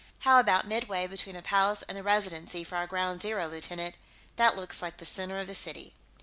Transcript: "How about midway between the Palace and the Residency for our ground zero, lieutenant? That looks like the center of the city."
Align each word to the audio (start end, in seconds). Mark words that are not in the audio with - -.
"How 0.21 0.39
about 0.39 0.65
midway 0.65 1.05
between 1.05 1.35
the 1.35 1.43
Palace 1.43 1.83
and 1.83 1.95
the 1.95 2.01
Residency 2.01 2.63
for 2.63 2.75
our 2.75 2.87
ground 2.87 3.21
zero, 3.21 3.47
lieutenant? 3.47 3.97
That 4.35 4.55
looks 4.55 4.81
like 4.81 4.97
the 4.97 5.05
center 5.05 5.39
of 5.39 5.45
the 5.45 5.53
city." 5.53 5.93